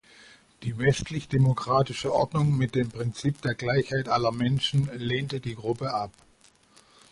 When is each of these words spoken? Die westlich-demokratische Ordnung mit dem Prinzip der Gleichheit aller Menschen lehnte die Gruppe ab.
Die 0.63 0.79
westlich-demokratische 0.79 2.11
Ordnung 2.11 2.57
mit 2.57 2.73
dem 2.73 2.89
Prinzip 2.89 3.39
der 3.43 3.53
Gleichheit 3.53 4.09
aller 4.09 4.31
Menschen 4.31 4.89
lehnte 4.97 5.39
die 5.39 5.53
Gruppe 5.53 5.93
ab. 5.93 6.09